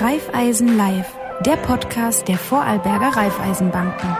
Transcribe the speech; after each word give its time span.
Raiffeisen 0.00 0.76
Live, 0.76 1.12
der 1.44 1.56
Podcast 1.56 2.28
der 2.28 2.38
Vorarlberger 2.38 3.16
Raiffeisenbanken. 3.16 4.16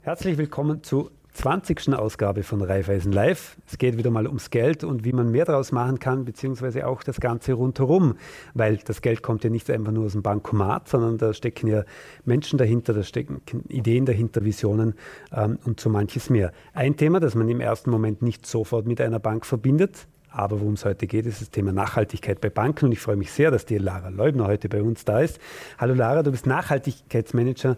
Herzlich 0.00 0.36
willkommen 0.36 0.82
zu 0.82 1.12
20. 1.44 1.92
Ausgabe 1.92 2.42
von 2.42 2.62
Raiffeisen 2.62 3.12
Live. 3.12 3.58
Es 3.66 3.76
geht 3.76 3.98
wieder 3.98 4.10
mal 4.10 4.26
ums 4.26 4.48
Geld 4.48 4.82
und 4.82 5.04
wie 5.04 5.12
man 5.12 5.30
mehr 5.30 5.44
daraus 5.44 5.72
machen 5.72 5.98
kann, 5.98 6.24
beziehungsweise 6.24 6.86
auch 6.86 7.02
das 7.02 7.20
Ganze 7.20 7.52
rundherum, 7.52 8.16
weil 8.54 8.78
das 8.78 9.02
Geld 9.02 9.20
kommt 9.20 9.44
ja 9.44 9.50
nicht 9.50 9.68
einfach 9.68 9.92
nur 9.92 10.06
aus 10.06 10.12
dem 10.12 10.22
Bankomat, 10.22 10.88
sondern 10.88 11.18
da 11.18 11.34
stecken 11.34 11.66
ja 11.66 11.84
Menschen 12.24 12.56
dahinter, 12.56 12.94
da 12.94 13.02
stecken 13.02 13.42
Ideen 13.68 14.06
dahinter, 14.06 14.42
Visionen 14.42 14.94
ähm, 15.34 15.58
und 15.66 15.80
so 15.80 15.90
manches 15.90 16.30
mehr. 16.30 16.50
Ein 16.72 16.96
Thema, 16.96 17.20
das 17.20 17.34
man 17.34 17.46
im 17.50 17.60
ersten 17.60 17.90
Moment 17.90 18.22
nicht 18.22 18.46
sofort 18.46 18.86
mit 18.86 19.02
einer 19.02 19.18
Bank 19.18 19.44
verbindet, 19.44 20.06
aber 20.36 20.60
worum 20.60 20.74
es 20.74 20.84
heute 20.84 21.06
geht, 21.06 21.26
ist 21.26 21.40
das 21.40 21.50
Thema 21.50 21.72
Nachhaltigkeit 21.72 22.40
bei 22.40 22.50
Banken. 22.50 22.86
Und 22.86 22.92
ich 22.92 23.00
freue 23.00 23.16
mich 23.16 23.30
sehr, 23.30 23.50
dass 23.50 23.66
die 23.66 23.78
Lara 23.78 24.08
Leubner 24.08 24.46
heute 24.46 24.68
bei 24.68 24.82
uns 24.82 25.04
da 25.04 25.20
ist. 25.20 25.38
Hallo 25.78 25.94
Lara, 25.94 26.22
du 26.22 26.32
bist 26.32 26.46
Nachhaltigkeitsmanagerin 26.46 27.76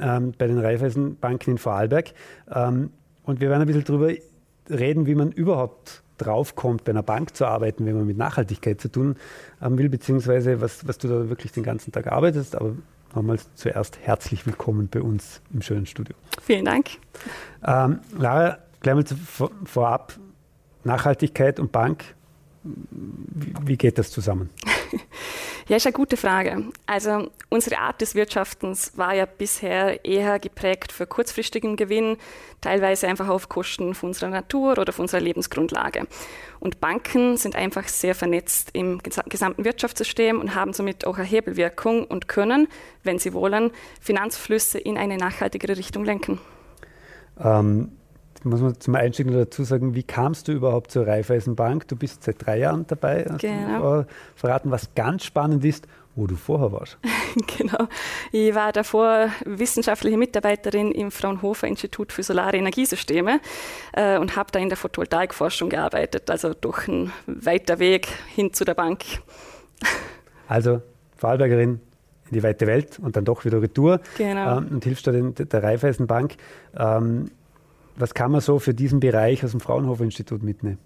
ähm, 0.00 0.32
bei 0.38 0.46
den 0.46 0.58
Raiffeisenbanken 0.58 1.54
in 1.54 1.58
Vorarlberg. 1.58 2.12
Ähm, 2.54 2.90
und 3.24 3.40
wir 3.40 3.50
werden 3.50 3.62
ein 3.62 3.66
bisschen 3.66 3.84
darüber 3.84 4.12
reden, 4.70 5.06
wie 5.06 5.14
man 5.14 5.32
überhaupt 5.32 6.02
draufkommt, 6.18 6.84
bei 6.84 6.92
einer 6.92 7.02
Bank 7.02 7.34
zu 7.34 7.46
arbeiten, 7.46 7.84
wenn 7.84 7.96
man 7.96 8.06
mit 8.06 8.16
Nachhaltigkeit 8.16 8.80
zu 8.80 8.88
tun 8.88 9.16
haben 9.60 9.76
will, 9.76 9.88
beziehungsweise 9.88 10.60
was, 10.60 10.86
was 10.86 10.98
du 10.98 11.08
da 11.08 11.28
wirklich 11.28 11.50
den 11.50 11.64
ganzen 11.64 11.90
Tag 11.90 12.06
arbeitest. 12.06 12.54
Aber 12.54 12.76
nochmals 13.14 13.48
zuerst 13.56 13.98
herzlich 13.98 14.46
willkommen 14.46 14.88
bei 14.88 15.02
uns 15.02 15.40
im 15.52 15.62
schönen 15.62 15.86
Studio. 15.86 16.14
Vielen 16.42 16.64
Dank. 16.64 16.90
Ähm, 17.66 17.98
Lara, 18.16 18.58
gleich 18.80 18.94
mal 18.94 19.04
zu, 19.04 19.16
vor, 19.16 19.50
vorab, 19.64 20.14
Nachhaltigkeit 20.84 21.60
und 21.60 21.72
Bank, 21.72 22.04
wie 22.62 23.76
geht 23.76 23.98
das 23.98 24.10
zusammen? 24.10 24.50
Ja, 25.68 25.76
ist 25.76 25.86
eine 25.86 25.92
gute 25.92 26.16
Frage. 26.16 26.64
Also 26.86 27.30
unsere 27.48 27.78
Art 27.78 28.00
des 28.00 28.14
Wirtschaftens 28.14 28.98
war 28.98 29.14
ja 29.14 29.26
bisher 29.26 30.04
eher 30.04 30.38
geprägt 30.38 30.90
für 30.92 31.06
kurzfristigen 31.06 31.76
Gewinn, 31.76 32.16
teilweise 32.60 33.06
einfach 33.06 33.28
auf 33.28 33.48
Kosten 33.48 33.94
von 33.94 34.08
unserer 34.08 34.30
Natur 34.30 34.76
oder 34.78 34.92
von 34.92 35.04
unserer 35.04 35.20
Lebensgrundlage. 35.20 36.06
Und 36.58 36.80
Banken 36.80 37.36
sind 37.36 37.56
einfach 37.56 37.88
sehr 37.88 38.14
vernetzt 38.14 38.70
im 38.72 39.00
gesamten 39.02 39.64
Wirtschaftssystem 39.64 40.40
und 40.40 40.54
haben 40.54 40.72
somit 40.72 41.06
auch 41.06 41.16
eine 41.16 41.26
Hebelwirkung 41.26 42.04
und 42.04 42.28
können, 42.28 42.68
wenn 43.04 43.18
sie 43.18 43.32
wollen, 43.32 43.70
Finanzflüsse 44.00 44.78
in 44.78 44.98
eine 44.98 45.16
nachhaltigere 45.16 45.76
Richtung 45.76 46.04
lenken. 46.04 46.40
Ähm, 47.42 47.92
muss 48.44 48.60
man 48.60 48.78
zum 48.80 48.94
Einstieg 48.94 49.26
noch 49.26 49.34
dazu 49.34 49.64
sagen, 49.64 49.94
wie 49.94 50.02
kamst 50.02 50.48
du 50.48 50.52
überhaupt 50.52 50.90
zur 50.90 51.06
Raiffeisenbank? 51.06 51.88
Du 51.88 51.96
bist 51.96 52.24
seit 52.24 52.44
drei 52.44 52.58
Jahren 52.58 52.86
dabei. 52.86 53.26
Genau. 53.38 54.04
Verraten, 54.34 54.70
was 54.70 54.94
ganz 54.94 55.24
spannend 55.24 55.64
ist, 55.64 55.86
wo 56.14 56.26
du 56.26 56.36
vorher 56.36 56.72
warst. 56.72 56.98
genau. 57.58 57.88
Ich 58.32 58.54
war 58.54 58.72
davor 58.72 59.28
wissenschaftliche 59.44 60.16
Mitarbeiterin 60.16 60.92
im 60.92 61.10
Fraunhofer 61.10 61.66
Institut 61.66 62.12
für 62.12 62.22
Solare 62.22 62.56
Energiesysteme 62.56 63.40
äh, 63.92 64.18
und 64.18 64.36
habe 64.36 64.50
da 64.52 64.58
in 64.58 64.68
der 64.68 64.76
Photovoltaikforschung 64.76 65.70
gearbeitet, 65.70 66.30
also 66.30 66.52
durch 66.54 66.88
einen 66.88 67.12
weiter 67.26 67.78
Weg 67.78 68.08
hin 68.34 68.52
zu 68.52 68.64
der 68.64 68.74
Bank. 68.74 69.04
also 70.48 70.82
Vorarlbergerin 71.16 71.80
in 72.30 72.38
die 72.38 72.42
weite 72.42 72.66
Welt 72.66 72.98
und 72.98 73.16
dann 73.16 73.24
doch 73.24 73.44
wieder 73.44 73.62
Retour 73.62 74.00
genau. 74.18 74.58
ähm, 74.58 74.68
und 74.70 74.84
hilfst 74.84 75.06
da 75.06 75.12
den, 75.12 75.34
der 75.34 75.62
Raiffeisenbank. 75.62 76.34
Ähm, 76.76 77.30
was 77.96 78.14
kann 78.14 78.30
man 78.32 78.40
so 78.40 78.58
für 78.58 78.74
diesen 78.74 79.00
Bereich 79.00 79.44
aus 79.44 79.52
dem 79.52 79.60
Fraunhofer 79.60 80.04
Institut 80.04 80.42
mitnehmen? 80.42 80.78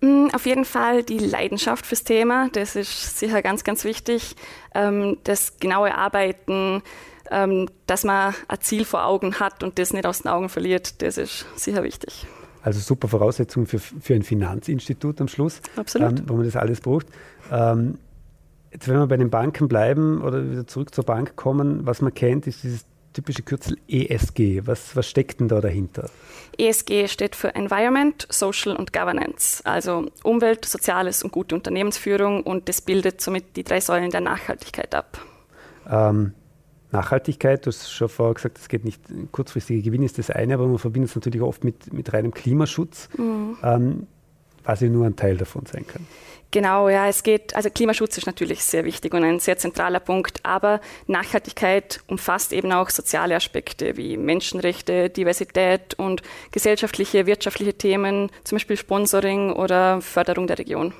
Mm, 0.00 0.28
auf 0.32 0.46
jeden 0.46 0.64
Fall 0.64 1.02
die 1.02 1.18
Leidenschaft 1.18 1.84
fürs 1.84 2.04
Thema, 2.04 2.48
das 2.52 2.76
ist 2.76 3.18
sicher 3.18 3.42
ganz, 3.42 3.64
ganz 3.64 3.84
wichtig. 3.84 4.36
Ähm, 4.74 5.18
das 5.24 5.58
genaue 5.58 5.94
Arbeiten, 5.94 6.82
ähm, 7.30 7.68
dass 7.86 8.04
man 8.04 8.34
ein 8.46 8.60
Ziel 8.60 8.84
vor 8.84 9.04
Augen 9.04 9.40
hat 9.40 9.62
und 9.62 9.78
das 9.78 9.92
nicht 9.92 10.06
aus 10.06 10.22
den 10.22 10.30
Augen 10.30 10.48
verliert, 10.48 11.02
das 11.02 11.18
ist 11.18 11.46
sicher 11.56 11.82
wichtig. 11.82 12.26
Also 12.62 12.80
super 12.80 13.08
Voraussetzung 13.08 13.66
für, 13.66 13.78
für 13.78 14.14
ein 14.14 14.22
Finanzinstitut 14.22 15.20
am 15.20 15.28
Schluss, 15.28 15.60
Absolut. 15.76 16.20
Ähm, 16.20 16.28
wo 16.28 16.34
man 16.34 16.44
das 16.44 16.56
alles 16.56 16.80
braucht. 16.80 17.06
jetzt, 18.70 18.88
wenn 18.88 18.98
wir 18.98 19.06
bei 19.06 19.16
den 19.16 19.30
Banken 19.30 19.68
bleiben 19.68 20.22
oder 20.22 20.50
wieder 20.50 20.66
zurück 20.66 20.94
zur 20.94 21.04
Bank 21.04 21.34
kommen, 21.36 21.86
was 21.86 22.02
man 22.02 22.12
kennt, 22.12 22.46
ist 22.46 22.62
dieses 22.62 22.84
typische 23.18 23.42
Kürzel 23.42 23.78
ESG. 23.88 24.62
Was, 24.64 24.94
was 24.94 25.08
steckt 25.08 25.40
denn 25.40 25.48
da 25.48 25.60
dahinter? 25.60 26.08
ESG 26.56 27.08
steht 27.08 27.34
für 27.34 27.52
Environment, 27.56 28.24
Social 28.30 28.76
und 28.76 28.92
Governance, 28.92 29.60
also 29.64 30.06
Umwelt, 30.22 30.64
Soziales 30.64 31.24
und 31.24 31.32
gute 31.32 31.56
Unternehmensführung 31.56 32.44
und 32.44 32.68
das 32.68 32.80
bildet 32.80 33.20
somit 33.20 33.56
die 33.56 33.64
drei 33.64 33.80
Säulen 33.80 34.10
der 34.10 34.20
Nachhaltigkeit 34.20 34.94
ab. 34.94 35.20
Ähm, 35.90 36.32
Nachhaltigkeit, 36.92 37.66
du 37.66 37.70
hast 37.70 37.90
schon 37.90 38.08
vorher 38.08 38.34
gesagt, 38.34 38.58
es 38.58 38.68
geht 38.68 38.84
nicht, 38.84 39.02
kurzfristiger 39.32 39.82
Gewinn 39.82 40.04
ist 40.04 40.18
das 40.18 40.30
eine, 40.30 40.54
aber 40.54 40.68
man 40.68 40.78
verbindet 40.78 41.10
es 41.10 41.16
natürlich 41.16 41.42
oft 41.42 41.64
mit, 41.64 41.92
mit 41.92 42.12
reinem 42.12 42.32
Klimaschutz, 42.32 43.08
mhm. 43.18 43.56
ähm, 43.64 44.06
ja 44.68 44.88
nur 44.88 45.06
ein 45.06 45.16
Teil 45.16 45.36
davon 45.36 45.64
sein 45.66 45.86
kann. 45.86 46.06
Genau, 46.50 46.88
ja, 46.88 47.08
es 47.08 47.22
geht, 47.22 47.54
also 47.54 47.68
Klimaschutz 47.68 48.16
ist 48.16 48.26
natürlich 48.26 48.64
sehr 48.64 48.86
wichtig 48.86 49.12
und 49.12 49.22
ein 49.22 49.38
sehr 49.38 49.58
zentraler 49.58 50.00
Punkt, 50.00 50.40
aber 50.44 50.80
Nachhaltigkeit 51.06 52.00
umfasst 52.06 52.54
eben 52.54 52.72
auch 52.72 52.88
soziale 52.88 53.36
Aspekte 53.36 53.98
wie 53.98 54.16
Menschenrechte, 54.16 55.10
Diversität 55.10 55.92
und 55.98 56.22
gesellschaftliche, 56.50 57.26
wirtschaftliche 57.26 57.74
Themen, 57.74 58.30
zum 58.44 58.56
Beispiel 58.56 58.78
Sponsoring 58.78 59.52
oder 59.52 60.00
Förderung 60.00 60.46
der 60.46 60.58
Region. 60.58 60.94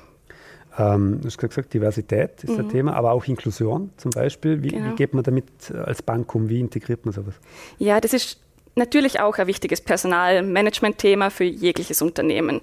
Ähm, 0.77 1.19
du 1.19 1.27
hast 1.27 1.39
gesagt, 1.39 1.73
Diversität 1.73 2.43
ist 2.43 2.51
mhm. 2.51 2.59
ein 2.59 2.69
Thema, 2.69 2.93
aber 2.93 3.11
auch 3.11 3.25
Inklusion 3.25 3.89
zum 3.97 4.11
Beispiel. 4.11 4.61
Wie, 4.61 4.69
genau. 4.69 4.91
wie 4.91 4.95
geht 4.95 5.15
man 5.15 5.23
damit 5.23 5.71
als 5.71 6.03
Bank 6.03 6.33
um? 6.35 6.47
Wie 6.47 6.59
integriert 6.59 7.05
man 7.05 7.13
sowas? 7.13 7.33
Ja, 7.79 7.99
das 7.99 8.13
ist 8.13 8.39
natürlich 8.75 9.19
auch 9.19 9.37
ein 9.37 9.47
wichtiges 9.47 9.81
Personalmanagement-Thema 9.81 11.29
für 11.29 11.43
jegliches 11.43 12.01
Unternehmen. 12.01 12.61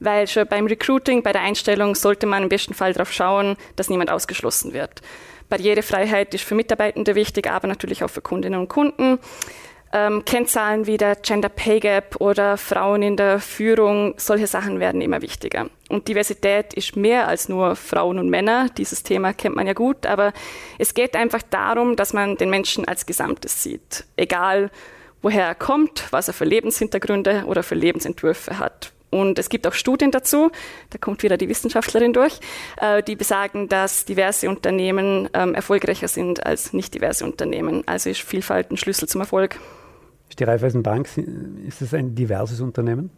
Weil 0.00 0.26
schon 0.26 0.46
beim 0.46 0.66
Recruiting, 0.66 1.22
bei 1.22 1.32
der 1.32 1.42
Einstellung 1.42 1.94
sollte 1.94 2.26
man 2.26 2.42
im 2.42 2.48
besten 2.48 2.74
Fall 2.74 2.92
darauf 2.92 3.12
schauen, 3.12 3.56
dass 3.76 3.88
niemand 3.88 4.10
ausgeschlossen 4.10 4.72
wird. 4.72 5.02
Barrierefreiheit 5.48 6.34
ist 6.34 6.44
für 6.44 6.54
Mitarbeitende 6.54 7.14
wichtig, 7.14 7.48
aber 7.50 7.68
natürlich 7.68 8.02
auch 8.02 8.10
für 8.10 8.22
Kundinnen 8.22 8.60
und 8.60 8.68
Kunden. 8.68 9.18
Ähm, 9.92 10.24
Kennzahlen 10.24 10.88
wie 10.88 10.96
der 10.96 11.14
Gender 11.14 11.48
Pay 11.48 11.78
Gap 11.78 12.16
oder 12.20 12.56
Frauen 12.56 13.02
in 13.02 13.16
der 13.16 13.38
Führung, 13.38 14.14
solche 14.16 14.48
Sachen 14.48 14.80
werden 14.80 15.00
immer 15.00 15.22
wichtiger. 15.22 15.70
Und 15.88 16.08
Diversität 16.08 16.74
ist 16.74 16.96
mehr 16.96 17.28
als 17.28 17.48
nur 17.48 17.76
Frauen 17.76 18.18
und 18.18 18.28
Männer. 18.28 18.66
Dieses 18.76 19.04
Thema 19.04 19.32
kennt 19.32 19.54
man 19.54 19.68
ja 19.68 19.72
gut, 19.72 20.04
aber 20.04 20.32
es 20.78 20.94
geht 20.94 21.14
einfach 21.14 21.42
darum, 21.48 21.94
dass 21.94 22.12
man 22.12 22.36
den 22.36 22.50
Menschen 22.50 22.88
als 22.88 23.06
Gesamtes 23.06 23.62
sieht. 23.62 24.04
Egal, 24.16 24.72
woher 25.24 25.46
er 25.46 25.54
kommt, 25.54 26.06
was 26.10 26.28
er 26.28 26.34
für 26.34 26.44
Lebenshintergründe 26.44 27.44
oder 27.46 27.62
für 27.62 27.74
Lebensentwürfe 27.74 28.58
hat. 28.58 28.92
Und 29.08 29.38
es 29.38 29.48
gibt 29.48 29.66
auch 29.66 29.72
Studien 29.72 30.10
dazu, 30.10 30.50
da 30.90 30.98
kommt 30.98 31.22
wieder 31.22 31.36
die 31.36 31.48
Wissenschaftlerin 31.48 32.12
durch, 32.12 32.40
äh, 32.80 33.02
die 33.02 33.16
besagen, 33.16 33.68
dass 33.68 34.04
diverse 34.04 34.48
Unternehmen 34.50 35.28
ähm, 35.32 35.54
erfolgreicher 35.54 36.08
sind 36.08 36.44
als 36.44 36.72
nicht 36.72 36.94
diverse 36.94 37.24
Unternehmen. 37.24 37.84
Also 37.86 38.10
ist 38.10 38.20
Vielfalt 38.20 38.70
ein 38.70 38.76
Schlüssel 38.76 39.08
zum 39.08 39.22
Erfolg. 39.22 39.58
Ist 40.28 40.40
die 40.40 40.44
Raiffeisenbank, 40.44 41.08
ist 41.66 41.80
es 41.80 41.94
ein 41.94 42.14
diverses 42.14 42.60
Unternehmen? 42.60 43.10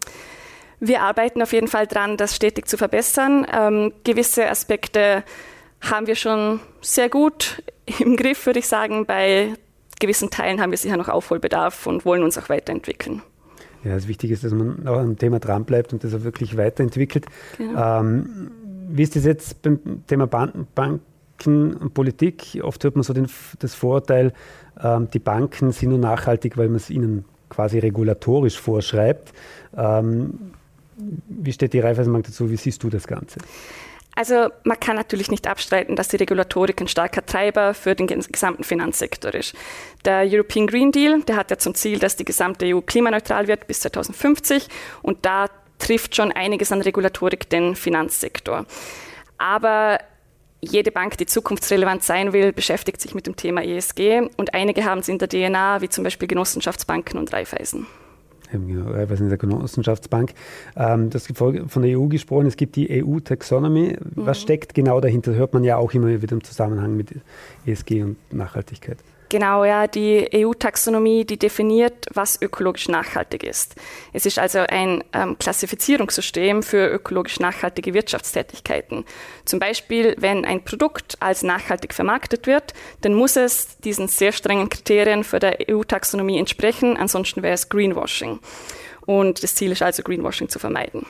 Wir 0.79 1.01
arbeiten 1.01 1.43
auf 1.43 1.53
jeden 1.53 1.69
Fall 1.69 1.87
dran, 1.87 2.17
das 2.17 2.37
stetig 2.37 2.69
zu 2.69 2.77
verbessern. 2.77 3.47
Ähm, 3.53 3.93
gewisse 4.05 4.49
Aspekte 4.49 5.25
haben 5.81 6.07
wir 6.07 6.15
schon 6.15 6.61
sehr 6.83 7.09
gut 7.09 7.63
im 7.99 8.17
Griff, 8.17 8.45
würde 8.47 8.59
ich 8.59 8.69
sagen. 8.69 9.07
Bei 9.07 9.55
gewissen 10.01 10.31
Teilen 10.31 10.61
haben 10.61 10.71
wir 10.71 10.79
sicher 10.79 10.97
noch 10.97 11.09
Aufholbedarf 11.09 11.87
und 11.87 12.05
wollen 12.05 12.23
uns 12.23 12.39
auch 12.39 12.49
weiterentwickeln. 12.49 13.23
Ja, 13.85 13.95
das 13.95 14.09
Wichtige 14.09 14.35
ist, 14.35 14.43
dass 14.43 14.53
man 14.53 14.87
auch 14.87 14.99
am 14.99 15.17
Thema 15.17 15.39
dranbleibt 15.39 15.93
und 15.93 16.03
das 16.03 16.15
auch 16.15 16.25
wirklich 16.25 16.57
weiterentwickelt. 16.57 17.27
Genau. 17.57 18.01
Ähm, 18.01 18.51
wie 18.89 19.03
ist 19.03 19.17
das 19.17 19.25
jetzt 19.25 19.63
beim 19.63 20.07
Thema 20.07 20.27
Ban 20.27 20.67
Banken 20.75 21.75
und 21.75 21.95
Politik? 21.95 22.61
Oft 22.63 22.83
hört 22.85 22.97
man 22.97 23.03
so 23.03 23.13
den, 23.13 23.29
das 23.59 23.75
Vorurteil, 23.75 24.33
ähm, 24.83 25.09
die 25.13 25.19
Banken 25.19 25.73
sind 25.73 25.91
nur 25.91 25.99
nachhaltig, 25.99 26.57
weil 26.57 26.69
man 26.69 26.77
es 26.77 26.91
ihnen 26.91 27.25
quasi 27.49 27.79
regulatorisch 27.79 28.59
vorschreibt. 28.59 29.33
Ähm, 29.77 30.53
wie 31.29 31.53
steht 31.53 31.73
die 31.73 31.81
Raiffeisenbank 31.81 32.27
dazu? 32.27 32.51
Wie 32.51 32.57
siehst 32.57 32.83
du 32.83 32.89
das 32.89 33.07
Ganze? 33.07 33.39
Also 34.17 34.49
man 34.65 34.81
kann 34.81 34.97
natürlich 34.97 35.31
nicht 35.31 35.47
abstreiten, 35.47 35.95
dass 35.95 36.09
die 36.09 36.17
Regulatorik 36.17 36.81
ein 36.81 36.89
starker 36.89 37.25
Treiber 37.25 37.75
für 37.75 37.95
den 37.95 38.07
gesamten 38.07 38.65
Finanzsektor 38.65 39.33
ist. 39.35 39.55
Der 40.07 40.25
European 40.27 40.67
Green 40.67 40.91
Deal, 40.91 41.21
der 41.21 41.37
hat 41.37 41.51
ja 41.51 41.59
zum 41.59 41.75
Ziel, 41.75 41.99
dass 41.99 42.17
die 42.17 42.25
gesamte 42.25 42.65
EU 42.75 42.81
klimaneutral 42.81 43.47
wird 43.47 43.67
bis 43.67 43.81
2050 43.81 44.69
und 45.03 45.27
da 45.27 45.49
trifft 45.79 46.17
schon 46.17 46.33
einiges 46.33 46.73
an 46.73 46.81
Regulatorik 46.81 47.51
den 47.51 47.77
Finanzsektor. 47.77 48.65
Aber 49.37 49.99
jede 50.63 50.91
Bank, 50.91 51.19
die 51.19 51.27
zukunftsrelevant 51.27 52.03
sein 52.03 52.33
will, 52.33 52.55
beschäftigt 52.55 53.03
sich 53.03 53.15
mit 53.15 53.27
dem 53.27 53.37
Thema 53.37 53.63
ESG 53.63 54.31
und 54.39 54.55
einige 54.55 54.87
haben 54.87 55.01
es 55.01 55.09
in 55.09 55.19
der 55.19 55.29
DNA, 55.29 55.83
wie 55.83 55.91
zum 55.91 56.05
Beispiel 56.05 56.27
Genossenschaftsbanken 56.27 57.19
und 57.19 57.35
Raiffeisen. 57.35 57.87
Raiffeisen 58.53 59.25
in 59.27 59.29
der 59.31 59.39
Genossenschaftsbank. 59.39 60.33
Ähm, 60.77 61.11
das 61.11 61.27
von 61.27 61.83
der 61.83 61.99
EU 61.99 62.07
gesprochen, 62.07 62.47
es 62.47 62.57
gibt 62.57 62.77
die 62.77 63.03
EU-Taxonomy. 63.05 63.97
Was 64.15 64.39
mhm. 64.39 64.43
steckt 64.43 64.75
genau 64.75 65.01
dahinter? 65.01 65.35
Hört 65.35 65.55
man 65.55 65.65
ja 65.65 65.77
auch 65.77 65.93
immer 65.95 66.23
wieder 66.23 66.33
im 66.33 66.45
Zusammenhang 66.45 66.97
mit 66.97 67.11
ESG 67.67 68.03
und 68.03 68.17
Nachhaltigkeit. 68.33 68.99
Genau, 69.29 69.65
ja, 69.65 69.89
die 69.89 70.29
EU-Taxonomie, 70.33 71.25
die 71.25 71.37
definiert, 71.37 72.07
was 72.15 72.41
ökologisch 72.41 72.89
nachhaltig 72.89 73.43
ist. 73.43 73.75
Es 74.13 74.25
ist 74.25 74.39
also 74.39 74.61
ein 74.61 75.03
ähm, 75.13 75.37
Klassifizierungssystem 75.39 76.63
für 76.63 76.89
ökologisch 76.89 77.41
nachhaltige 77.41 77.93
Wirtschaftstätigkeiten. 77.93 79.05
Zum 79.45 79.59
Beispiel, 79.59 80.15
wenn 80.19 80.45
ein 80.45 80.65
Produkt 80.65 81.17
als 81.19 81.43
nachhaltig 81.43 81.93
vermarktet 81.93 82.47
wird, 82.47 82.73
dann 83.01 83.15
muss 83.15 83.35
es 83.35 83.79
diesen 83.79 84.07
sehr 84.07 84.31
strengen 84.31 84.69
Kriterien 84.69 85.25
für 85.25 85.41
der 85.41 85.59
EU-Taxonomie 85.69 86.39
entsprechen, 86.39 86.97
ansonsten 86.97 87.43
wäre 87.43 87.55
es 87.55 87.69
Greenwashing. 87.69 88.39
Und 89.07 89.43
das 89.43 89.57
Ziel 89.57 89.73
ist 89.73 89.83
also, 89.83 90.05
Greenwashing 90.05 90.49
zu 90.49 90.61
vermeiden. 90.61 91.05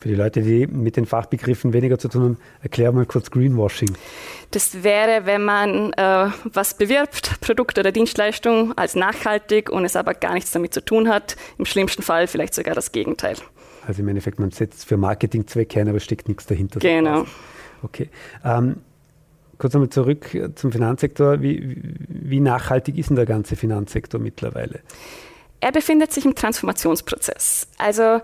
Für 0.00 0.08
die 0.08 0.14
Leute, 0.14 0.40
die 0.40 0.66
mit 0.66 0.96
den 0.96 1.04
Fachbegriffen 1.04 1.74
weniger 1.74 1.98
zu 1.98 2.08
tun 2.08 2.22
haben, 2.22 2.38
erklär 2.62 2.90
mal 2.90 3.04
kurz 3.04 3.30
Greenwashing. 3.30 3.90
Das 4.50 4.82
wäre, 4.82 5.26
wenn 5.26 5.44
man 5.44 5.92
äh, 5.92 6.30
was 6.44 6.72
bewirbt, 6.72 7.38
Produkt 7.42 7.78
oder 7.78 7.92
Dienstleistung 7.92 8.72
als 8.78 8.94
nachhaltig 8.94 9.68
und 9.68 9.84
es 9.84 9.96
aber 9.96 10.14
gar 10.14 10.32
nichts 10.32 10.52
damit 10.52 10.72
zu 10.72 10.82
tun 10.82 11.10
hat. 11.10 11.36
Im 11.58 11.66
schlimmsten 11.66 12.02
Fall 12.02 12.28
vielleicht 12.28 12.54
sogar 12.54 12.74
das 12.74 12.92
Gegenteil. 12.92 13.36
Also 13.86 14.00
im 14.00 14.08
Endeffekt, 14.08 14.40
man 14.40 14.50
setzt 14.50 14.86
für 14.86 14.96
Marketingzwecke 14.96 15.80
ein, 15.80 15.88
aber 15.88 16.00
steckt 16.00 16.28
nichts 16.28 16.46
dahinter. 16.46 16.80
Genau. 16.80 17.26
Okay. 17.82 18.08
Ähm, 18.42 18.76
kurz 19.58 19.74
einmal 19.74 19.90
zurück 19.90 20.30
zum 20.54 20.72
Finanzsektor. 20.72 21.42
Wie, 21.42 21.76
wie 22.08 22.40
nachhaltig 22.40 22.96
ist 22.96 23.10
denn 23.10 23.16
der 23.16 23.26
ganze 23.26 23.54
Finanzsektor 23.54 24.18
mittlerweile? 24.18 24.80
Er 25.60 25.72
befindet 25.72 26.10
sich 26.12 26.24
im 26.24 26.34
Transformationsprozess. 26.34 27.68
Also 27.76 28.20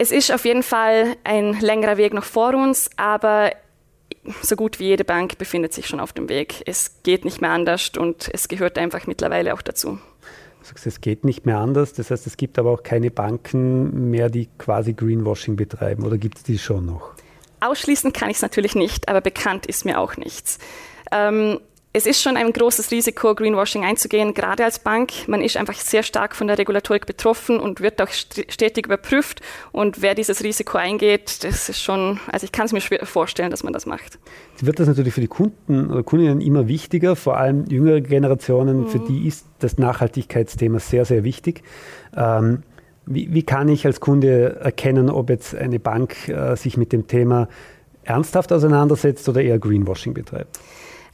es 0.00 0.12
ist 0.12 0.32
auf 0.32 0.46
jeden 0.46 0.62
Fall 0.62 1.14
ein 1.24 1.60
längerer 1.60 1.98
Weg 1.98 2.14
noch 2.14 2.24
vor 2.24 2.54
uns, 2.54 2.88
aber 2.96 3.52
so 4.40 4.56
gut 4.56 4.80
wie 4.80 4.86
jede 4.86 5.04
Bank 5.04 5.36
befindet 5.36 5.74
sich 5.74 5.86
schon 5.86 6.00
auf 6.00 6.14
dem 6.14 6.30
Weg. 6.30 6.62
Es 6.64 7.02
geht 7.02 7.26
nicht 7.26 7.42
mehr 7.42 7.50
anders 7.50 7.92
und 7.98 8.30
es 8.32 8.48
gehört 8.48 8.78
einfach 8.78 9.06
mittlerweile 9.06 9.52
auch 9.52 9.60
dazu. 9.60 9.98
Du 10.60 10.66
sagst, 10.66 10.86
es 10.86 11.02
geht 11.02 11.24
nicht 11.24 11.44
mehr 11.44 11.58
anders. 11.58 11.92
Das 11.92 12.10
heißt, 12.10 12.26
es 12.26 12.38
gibt 12.38 12.58
aber 12.58 12.70
auch 12.70 12.82
keine 12.82 13.10
Banken 13.10 14.10
mehr, 14.10 14.30
die 14.30 14.48
quasi 14.56 14.94
Greenwashing 14.94 15.56
betreiben. 15.56 16.02
Oder 16.06 16.16
gibt 16.16 16.38
es 16.38 16.44
die 16.44 16.58
schon 16.58 16.86
noch? 16.86 17.12
Ausschließen 17.60 18.14
kann 18.14 18.30
ich 18.30 18.36
es 18.36 18.42
natürlich 18.42 18.74
nicht, 18.74 19.06
aber 19.10 19.20
bekannt 19.20 19.66
ist 19.66 19.84
mir 19.84 20.00
auch 20.00 20.16
nichts. 20.16 20.58
Ähm, 21.12 21.60
es 21.92 22.06
ist 22.06 22.22
schon 22.22 22.36
ein 22.36 22.52
großes 22.52 22.92
Risiko, 22.92 23.34
Greenwashing 23.34 23.84
einzugehen, 23.84 24.32
gerade 24.32 24.64
als 24.64 24.78
Bank. 24.78 25.10
Man 25.26 25.40
ist 25.40 25.56
einfach 25.56 25.74
sehr 25.74 26.04
stark 26.04 26.36
von 26.36 26.46
der 26.46 26.56
Regulatorik 26.56 27.04
betroffen 27.04 27.58
und 27.58 27.80
wird 27.80 28.00
auch 28.00 28.10
stetig 28.10 28.86
überprüft. 28.86 29.40
Und 29.72 30.00
wer 30.00 30.14
dieses 30.14 30.44
Risiko 30.44 30.78
eingeht, 30.78 31.42
das 31.42 31.68
ist 31.68 31.82
schon, 31.82 32.20
also 32.30 32.44
ich 32.44 32.52
kann 32.52 32.66
es 32.66 32.72
mir 32.72 32.80
schwer 32.80 33.04
vorstellen, 33.06 33.50
dass 33.50 33.64
man 33.64 33.72
das 33.72 33.86
macht. 33.86 34.20
Jetzt 34.52 34.66
wird 34.66 34.78
das 34.78 34.86
natürlich 34.86 35.14
für 35.14 35.20
die 35.20 35.26
Kunden 35.26 35.90
oder 35.90 36.04
Kundinnen 36.04 36.40
immer 36.40 36.68
wichtiger, 36.68 37.16
vor 37.16 37.38
allem 37.38 37.64
jüngere 37.66 38.00
Generationen, 38.00 38.82
mhm. 38.82 38.88
für 38.88 39.00
die 39.00 39.26
ist 39.26 39.46
das 39.58 39.76
Nachhaltigkeitsthema 39.76 40.78
sehr, 40.78 41.04
sehr 41.04 41.24
wichtig. 41.24 41.64
Ähm, 42.16 42.62
wie, 43.06 43.34
wie, 43.34 43.42
kann 43.42 43.68
ich 43.68 43.84
als 43.84 43.98
Kunde 43.98 44.60
erkennen, 44.60 45.10
ob 45.10 45.28
jetzt 45.28 45.56
eine 45.56 45.80
Bank 45.80 46.28
äh, 46.28 46.54
sich 46.54 46.76
mit 46.76 46.92
dem 46.92 47.08
Thema 47.08 47.48
ernsthaft 48.04 48.52
auseinandersetzt 48.52 49.28
oder 49.28 49.42
eher 49.42 49.58
Greenwashing 49.58 50.14
betreibt? 50.14 50.60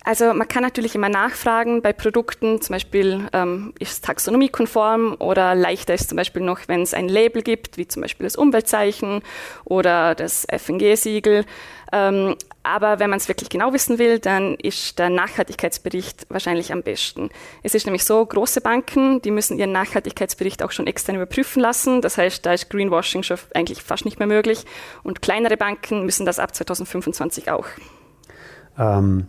Also 0.07 0.33
man 0.33 0.47
kann 0.47 0.63
natürlich 0.63 0.95
immer 0.95 1.09
nachfragen 1.09 1.83
bei 1.83 1.93
Produkten, 1.93 2.63
zum 2.63 2.75
Beispiel 2.75 3.29
ähm, 3.33 3.75
ist 3.81 3.91
es 3.91 4.01
taxonomiekonform 4.03 5.17
oder 5.19 5.57
leichter 5.57 5.95
ist 5.95 6.09
zum 6.09 6.15
Beispiel 6.15 6.43
noch, 6.43 6.61
wenn 6.69 6.83
es 6.83 6.95
ein 6.95 7.09
Label 7.09 7.43
gibt, 7.43 7.77
wie 7.77 7.89
zum 7.89 8.03
Beispiel 8.03 8.23
das 8.23 8.37
Umweltzeichen 8.37 9.23
oder 9.65 10.15
das 10.15 10.47
FNG-Siegel. 10.49 11.45
Ähm, 11.93 12.37
aber 12.63 13.01
wenn 13.01 13.11
man 13.11 13.17
es 13.17 13.27
wirklich 13.27 13.49
genau 13.49 13.73
wissen 13.73 13.99
will, 13.99 14.21
dann 14.21 14.55
ist 14.55 15.01
der 15.01 15.11
Nachhaltigkeitsbericht 15.11 16.27
wahrscheinlich 16.29 16.73
am 16.73 16.85
besten. 16.85 17.31
Es 17.65 17.75
ist 17.75 17.87
nämlich 17.87 18.05
so, 18.05 18.25
große 18.25 18.61
Banken, 18.61 19.21
die 19.23 19.33
müssen 19.33 19.59
ihren 19.59 19.73
Nachhaltigkeitsbericht 19.73 20.63
auch 20.63 20.71
schon 20.71 20.87
extern 20.87 21.17
überprüfen 21.17 21.61
lassen. 21.61 22.01
Das 22.01 22.17
heißt, 22.17 22.47
da 22.47 22.53
ist 22.53 22.71
Greenwashing 22.71 23.25
schon 23.25 23.39
eigentlich 23.55 23.83
fast 23.83 24.05
nicht 24.05 24.21
mehr 24.21 24.29
möglich. 24.29 24.67
Und 25.03 25.21
kleinere 25.21 25.57
Banken 25.57 26.05
müssen 26.05 26.27
das 26.27 26.39
ab 26.39 26.55
2025 26.55 27.51
auch. 27.51 27.67
Ähm 28.79 29.27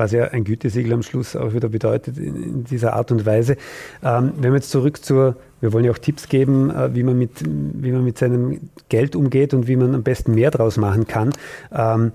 was 0.00 0.12
ja 0.12 0.24
ein 0.24 0.44
Gütesiegel 0.44 0.94
am 0.94 1.02
Schluss 1.02 1.36
auch 1.36 1.52
wieder 1.52 1.68
bedeutet 1.68 2.16
in, 2.18 2.64
dieser 2.64 2.94
Art 2.94 3.12
und 3.12 3.26
Weise. 3.26 3.56
Ähm, 4.02 4.32
wenn 4.38 4.52
wir 4.52 4.56
jetzt 4.56 4.70
zurück 4.70 5.04
zur, 5.04 5.36
wir 5.60 5.72
wollen 5.72 5.84
ja 5.84 5.92
auch 5.92 5.98
Tipps 5.98 6.28
geben, 6.28 6.70
äh, 6.70 6.94
wie, 6.94 7.02
man 7.02 7.18
mit, 7.18 7.44
wie 7.44 7.92
man 7.92 8.02
mit 8.02 8.18
seinem 8.18 8.70
Geld 8.88 9.14
umgeht 9.14 9.54
und 9.54 9.68
wie 9.68 9.76
man 9.76 9.94
am 9.94 10.02
besten 10.02 10.34
mehr 10.34 10.50
draus 10.50 10.78
machen 10.78 11.06
kann. 11.06 11.30
Ähm, 11.70 12.12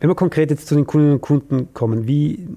wenn 0.00 0.10
wir 0.10 0.16
konkret 0.16 0.50
jetzt 0.50 0.66
zu 0.66 0.74
den 0.74 0.84
Kundinnen 0.84 1.14
und 1.14 1.20
Kunden 1.20 1.72
kommen, 1.72 2.08
wie, 2.08 2.48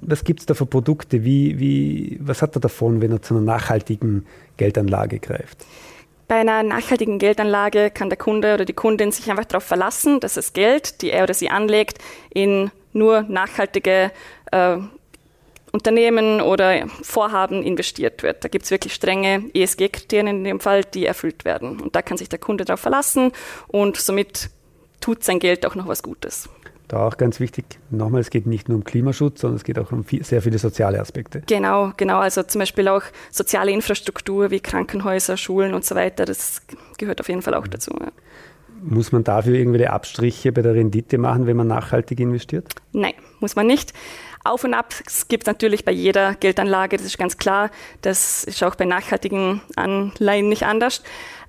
was 0.00 0.24
gibt 0.24 0.40
es 0.40 0.46
da 0.46 0.54
für 0.54 0.66
Produkte? 0.66 1.22
Wie, 1.22 1.60
wie, 1.60 2.18
was 2.20 2.42
hat 2.42 2.56
er 2.56 2.60
davon, 2.60 3.00
wenn 3.00 3.12
er 3.12 3.22
zu 3.22 3.34
einer 3.34 3.44
nachhaltigen 3.44 4.26
Geldanlage 4.56 5.20
greift? 5.20 5.64
Bei 6.26 6.40
einer 6.40 6.64
nachhaltigen 6.64 7.20
Geldanlage 7.20 7.90
kann 7.90 8.08
der 8.08 8.18
Kunde 8.18 8.54
oder 8.54 8.64
die 8.64 8.72
Kundin 8.72 9.12
sich 9.12 9.30
einfach 9.30 9.44
darauf 9.44 9.62
verlassen, 9.62 10.18
dass 10.18 10.34
das 10.34 10.52
Geld, 10.52 11.02
die 11.02 11.10
er 11.10 11.22
oder 11.22 11.34
sie 11.34 11.50
anlegt, 11.50 11.98
in 12.34 12.72
nur 12.92 13.22
nachhaltige 13.22 14.10
äh, 14.52 14.78
Unternehmen 15.72 16.40
oder 16.40 16.88
Vorhaben 17.02 17.62
investiert 17.62 18.22
wird. 18.22 18.44
Da 18.44 18.48
gibt 18.48 18.64
es 18.64 18.70
wirklich 18.70 18.94
strenge 18.94 19.44
ESG-Kriterien 19.54 20.26
in 20.26 20.44
dem 20.44 20.60
Fall, 20.60 20.82
die 20.84 21.06
erfüllt 21.06 21.44
werden. 21.44 21.80
Und 21.80 21.94
da 21.94 22.02
kann 22.02 22.16
sich 22.16 22.28
der 22.28 22.38
Kunde 22.38 22.64
darauf 22.64 22.80
verlassen 22.80 23.32
und 23.68 23.96
somit 23.96 24.50
tut 25.00 25.24
sein 25.24 25.38
Geld 25.38 25.64
auch 25.64 25.74
noch 25.74 25.86
was 25.86 26.02
Gutes. 26.02 26.48
Da 26.88 27.06
auch 27.06 27.16
ganz 27.16 27.38
wichtig, 27.38 27.78
nochmal, 27.90 28.20
es 28.20 28.30
geht 28.30 28.46
nicht 28.46 28.68
nur 28.68 28.78
um 28.78 28.82
Klimaschutz, 28.82 29.42
sondern 29.42 29.58
es 29.58 29.62
geht 29.62 29.78
auch 29.78 29.92
um 29.92 30.02
viel, 30.02 30.24
sehr 30.24 30.42
viele 30.42 30.58
soziale 30.58 30.98
Aspekte. 31.00 31.40
Genau, 31.46 31.92
genau. 31.96 32.18
Also 32.18 32.42
zum 32.42 32.58
Beispiel 32.58 32.88
auch 32.88 33.02
soziale 33.30 33.70
Infrastruktur 33.70 34.50
wie 34.50 34.58
Krankenhäuser, 34.58 35.36
Schulen 35.36 35.72
und 35.72 35.84
so 35.84 35.94
weiter, 35.94 36.24
das 36.24 36.62
gehört 36.98 37.20
auf 37.20 37.28
jeden 37.28 37.42
Fall 37.42 37.54
auch 37.54 37.66
mhm. 37.66 37.70
dazu. 37.70 37.92
Ja. 38.00 38.10
Muss 38.82 39.12
man 39.12 39.24
dafür 39.24 39.54
irgendwelche 39.54 39.90
Abstriche 39.90 40.52
bei 40.52 40.62
der 40.62 40.74
Rendite 40.74 41.18
machen, 41.18 41.46
wenn 41.46 41.56
man 41.56 41.66
nachhaltig 41.66 42.20
investiert? 42.20 42.66
Nein, 42.92 43.14
muss 43.40 43.56
man 43.56 43.66
nicht. 43.66 43.92
Auf 44.42 44.64
und 44.64 44.72
ab 44.72 44.94
gibt 45.28 45.42
es 45.42 45.46
natürlich 45.46 45.84
bei 45.84 45.92
jeder 45.92 46.34
Geldanlage, 46.34 46.96
das 46.96 47.04
ist 47.04 47.18
ganz 47.18 47.36
klar. 47.36 47.70
Das 48.00 48.44
ist 48.44 48.62
auch 48.62 48.74
bei 48.74 48.86
nachhaltigen 48.86 49.60
Anleihen 49.76 50.48
nicht 50.48 50.64
anders. 50.64 51.02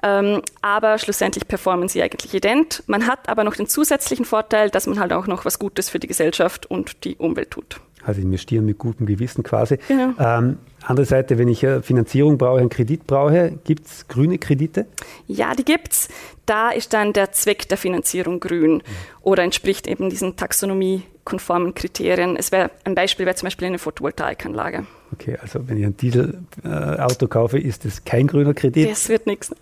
Ähm, 0.04 0.42
aber 0.62 0.98
schlussendlich 0.98 1.48
performen 1.48 1.88
sie 1.88 2.02
eigentlich 2.02 2.34
ident. 2.34 2.84
Man 2.88 3.08
hat 3.08 3.30
aber 3.30 3.44
noch 3.44 3.56
den 3.56 3.68
zusätzlichen 3.68 4.26
Vorteil, 4.26 4.70
dass 4.70 4.88
man 4.88 5.00
halt 5.00 5.14
auch 5.14 5.28
noch 5.28 5.46
was 5.46 5.58
Gutes 5.58 5.90
für 5.90 6.00
die 6.00 6.08
Gesellschaft 6.08 6.66
und 6.66 7.06
die 7.06 7.16
Umwelt 7.16 7.52
tut. 7.52 7.80
Also 8.04 8.22
investieren 8.22 8.66
mit 8.66 8.78
gutem 8.78 9.06
Gewissen 9.06 9.44
quasi. 9.44 9.78
Genau. 9.88 10.14
Ähm, 10.20 10.58
andere 10.84 11.06
Seite, 11.06 11.38
wenn 11.38 11.48
ich 11.48 11.66
Finanzierung 11.84 12.38
brauche, 12.38 12.60
einen 12.60 12.70
Kredit 12.70 13.06
brauche, 13.06 13.60
gibt 13.64 13.86
es 13.86 14.08
grüne 14.08 14.40
Kredite? 14.40 14.88
Ja, 15.28 15.54
die 15.54 15.64
gibt 15.64 15.94
es. 15.94 16.10
Da 16.46 16.72
ist 16.72 16.94
dann 16.94 17.14
der 17.14 17.32
Zweck 17.32 17.70
der 17.70 17.78
Finanzierung 17.78 18.40
grün 18.40 18.76
mhm. 18.76 18.82
oder 19.22 19.44
entspricht 19.44 19.88
eben 19.88 20.10
diesen 20.10 20.36
taxonomiekonformen 20.36 21.76
Kriterien. 21.76 22.36
Es 22.36 22.52
wäre 22.52 22.72
ein 22.84 22.96
Beispiel 22.96 23.26
wäre 23.26 23.36
zum 23.36 23.46
Beispiel 23.46 23.68
eine 23.68 23.78
Photovoltaikanlage. 23.78 24.86
Okay, 25.14 25.38
also 25.42 25.68
wenn 25.68 25.78
ich 25.78 25.86
ein 25.86 25.98
Dieselauto 25.98 27.26
äh, 27.26 27.30
kaufe, 27.30 27.60
ist 27.60 27.86
das 27.86 28.04
kein 28.06 28.28
grüner 28.28 28.54
Kredit? 28.54 28.90
Das 28.90 29.10
wird 29.10 29.28
nichts. 29.28 29.54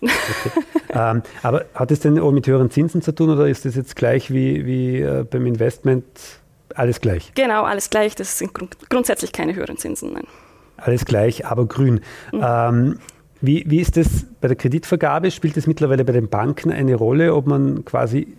Okay. 0.90 1.16
ähm, 1.16 1.22
aber 1.42 1.66
hat 1.74 1.92
es 1.92 2.00
denn 2.00 2.18
auch 2.18 2.32
mit 2.32 2.46
höheren 2.46 2.70
Zinsen 2.70 3.00
zu 3.00 3.14
tun 3.14 3.30
oder 3.30 3.48
ist 3.48 3.64
das 3.64 3.76
jetzt 3.76 3.94
gleich 3.94 4.32
wie, 4.32 4.66
wie 4.66 5.00
äh, 5.00 5.24
beim 5.28 5.46
Investment 5.46 6.04
alles 6.74 7.00
gleich? 7.00 7.32
Genau, 7.34 7.64
alles 7.64 7.90
gleich. 7.90 8.14
Das 8.14 8.38
sind 8.38 8.54
grund 8.54 8.76
grundsätzlich 8.88 9.32
keine 9.32 9.54
höheren 9.54 9.76
Zinsen. 9.76 10.12
Nein. 10.12 10.26
Alles 10.76 11.04
gleich, 11.04 11.46
aber 11.46 11.66
grün. 11.66 12.00
Mhm. 12.32 12.40
Ähm, 12.42 12.98
wie, 13.40 13.64
wie 13.66 13.80
ist 13.80 13.96
das 13.96 14.26
bei 14.40 14.48
der 14.48 14.56
Kreditvergabe? 14.56 15.30
Spielt 15.30 15.56
es 15.56 15.66
mittlerweile 15.66 16.04
bei 16.04 16.12
den 16.12 16.28
Banken 16.28 16.70
eine 16.72 16.94
Rolle, 16.94 17.34
ob 17.34 17.46
man 17.46 17.84
quasi 17.84 18.36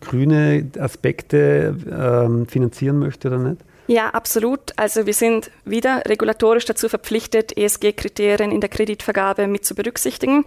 grüne 0.00 0.70
Aspekte 0.78 1.76
ähm, 1.90 2.46
finanzieren 2.46 2.98
möchte 2.98 3.28
oder 3.28 3.38
nicht? 3.38 3.60
Ja, 3.86 4.10
absolut. 4.10 4.72
Also 4.76 5.04
wir 5.06 5.14
sind 5.14 5.50
wieder 5.64 6.02
regulatorisch 6.06 6.64
dazu 6.64 6.88
verpflichtet, 6.88 7.56
ESG-Kriterien 7.56 8.52
in 8.52 8.60
der 8.60 8.70
Kreditvergabe 8.70 9.46
mit 9.48 9.64
zu 9.64 9.74
berücksichtigen. 9.74 10.44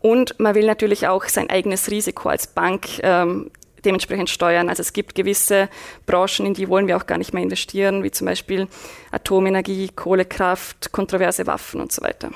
Und 0.00 0.38
man 0.40 0.54
will 0.54 0.66
natürlich 0.66 1.06
auch 1.06 1.24
sein 1.26 1.48
eigenes 1.50 1.90
Risiko 1.90 2.28
als 2.28 2.48
Bank 2.48 2.98
ähm, 3.02 3.50
dementsprechend 3.84 4.30
steuern. 4.30 4.68
Also 4.68 4.80
es 4.80 4.92
gibt 4.92 5.14
gewisse 5.14 5.68
Branchen, 6.06 6.46
in 6.46 6.54
die 6.54 6.68
wollen 6.68 6.86
wir 6.86 6.96
auch 6.96 7.06
gar 7.06 7.18
nicht 7.18 7.32
mehr 7.34 7.42
investieren, 7.42 8.02
wie 8.02 8.10
zum 8.10 8.26
Beispiel 8.26 8.68
Atomenergie, 9.10 9.88
Kohlekraft, 9.94 10.92
kontroverse 10.92 11.46
Waffen 11.46 11.80
und 11.80 11.92
so 11.92 12.02
weiter. 12.02 12.30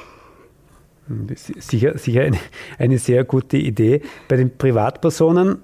Sicher, 1.59 1.99
sicher 1.99 2.23
eine, 2.23 2.39
eine 2.79 2.99
sehr 2.99 3.25
gute 3.25 3.59
Idee. 3.59 4.01
Bei 4.29 4.37
den 4.37 4.57
Privatpersonen 4.57 5.59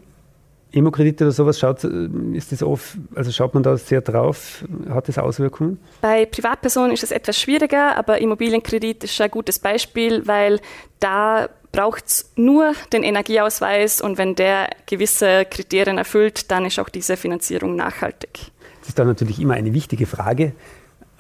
Immokredite 0.72 1.24
oder 1.24 1.32
sowas, 1.32 1.58
schaut, 1.58 1.84
ist 1.84 2.52
das 2.52 2.62
oft, 2.62 2.96
also 3.14 3.32
schaut 3.32 3.54
man 3.54 3.62
da 3.62 3.76
sehr 3.76 4.00
drauf? 4.00 4.64
Hat 4.88 5.08
das 5.08 5.18
Auswirkungen? 5.18 5.78
Bei 6.00 6.26
Privatpersonen 6.26 6.92
ist 6.92 7.02
es 7.02 7.10
etwas 7.10 7.40
schwieriger, 7.40 7.96
aber 7.96 8.20
Immobilienkredit 8.20 9.04
ist 9.04 9.20
ein 9.20 9.30
gutes 9.30 9.58
Beispiel, 9.58 10.26
weil 10.26 10.60
da 11.00 11.48
braucht 11.72 12.06
es 12.06 12.32
nur 12.36 12.72
den 12.92 13.02
Energieausweis 13.02 14.00
und 14.00 14.18
wenn 14.18 14.34
der 14.34 14.70
gewisse 14.86 15.44
Kriterien 15.44 15.98
erfüllt, 15.98 16.50
dann 16.50 16.64
ist 16.64 16.78
auch 16.78 16.88
diese 16.88 17.16
Finanzierung 17.16 17.76
nachhaltig. 17.76 18.50
Das 18.80 18.88
ist 18.88 18.98
dann 18.98 19.06
natürlich 19.06 19.40
immer 19.40 19.54
eine 19.54 19.72
wichtige 19.74 20.06
Frage. 20.06 20.52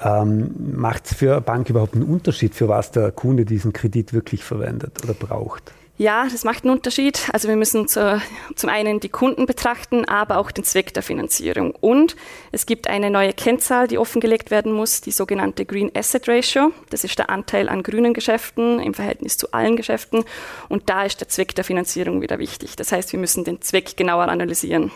Ähm, 0.02 0.54
Macht 0.74 1.06
es 1.06 1.14
für 1.14 1.32
eine 1.32 1.40
Bank 1.40 1.68
überhaupt 1.68 1.94
einen 1.94 2.04
Unterschied, 2.04 2.54
für 2.54 2.68
was 2.68 2.90
der 2.90 3.12
Kunde 3.12 3.44
diesen 3.44 3.72
Kredit 3.72 4.12
wirklich 4.12 4.44
verwendet 4.44 5.04
oder 5.04 5.14
braucht? 5.14 5.72
Ja, 6.00 6.26
das 6.32 6.44
macht 6.44 6.64
einen 6.64 6.72
Unterschied. 6.72 7.28
Also 7.30 7.46
wir 7.46 7.56
müssen 7.56 7.86
zu, 7.86 8.22
zum 8.54 8.70
einen 8.70 9.00
die 9.00 9.10
Kunden 9.10 9.44
betrachten, 9.44 10.06
aber 10.06 10.38
auch 10.38 10.50
den 10.50 10.64
Zweck 10.64 10.94
der 10.94 11.02
Finanzierung. 11.02 11.74
Und 11.78 12.16
es 12.52 12.64
gibt 12.64 12.88
eine 12.88 13.10
neue 13.10 13.34
Kennzahl, 13.34 13.86
die 13.86 13.98
offengelegt 13.98 14.50
werden 14.50 14.72
muss, 14.72 15.02
die 15.02 15.10
sogenannte 15.10 15.66
Green 15.66 15.90
Asset 15.94 16.26
Ratio. 16.26 16.72
Das 16.88 17.04
ist 17.04 17.18
der 17.18 17.28
Anteil 17.28 17.68
an 17.68 17.82
grünen 17.82 18.14
Geschäften 18.14 18.80
im 18.80 18.94
Verhältnis 18.94 19.36
zu 19.36 19.52
allen 19.52 19.76
Geschäften. 19.76 20.24
Und 20.70 20.88
da 20.88 21.04
ist 21.04 21.20
der 21.20 21.28
Zweck 21.28 21.54
der 21.54 21.64
Finanzierung 21.64 22.22
wieder 22.22 22.38
wichtig. 22.38 22.76
Das 22.76 22.92
heißt, 22.92 23.12
wir 23.12 23.20
müssen 23.20 23.44
den 23.44 23.60
Zweck 23.60 23.98
genauer 23.98 24.28
analysieren. 24.28 24.90